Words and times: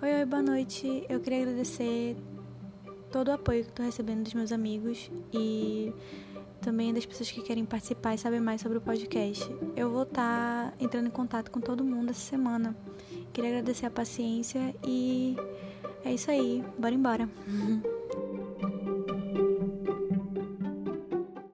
Oi, 0.00 0.14
oi, 0.14 0.24
boa 0.24 0.40
noite. 0.40 1.04
Eu 1.08 1.18
queria 1.18 1.42
agradecer 1.42 2.16
todo 3.10 3.28
o 3.28 3.32
apoio 3.32 3.64
que 3.64 3.70
estou 3.70 3.84
recebendo 3.84 4.22
dos 4.22 4.32
meus 4.32 4.52
amigos 4.52 5.10
e 5.32 5.92
também 6.60 6.94
das 6.94 7.04
pessoas 7.04 7.32
que 7.32 7.42
querem 7.42 7.64
participar 7.64 8.14
e 8.14 8.18
saber 8.18 8.38
mais 8.38 8.60
sobre 8.60 8.78
o 8.78 8.80
podcast. 8.80 9.44
Eu 9.74 9.90
vou 9.90 10.04
estar 10.04 10.70
tá 10.70 10.74
entrando 10.78 11.08
em 11.08 11.10
contato 11.10 11.50
com 11.50 11.60
todo 11.60 11.84
mundo 11.84 12.10
essa 12.10 12.20
semana. 12.20 12.76
Queria 13.32 13.50
agradecer 13.50 13.86
a 13.86 13.90
paciência 13.90 14.72
e 14.86 15.36
é 16.04 16.12
isso 16.12 16.30
aí. 16.30 16.64
Bora 16.78 16.94
embora. 16.94 17.28